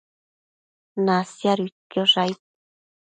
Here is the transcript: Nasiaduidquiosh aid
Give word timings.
Nasiaduidquiosh 1.05 2.15
aid 2.23 2.39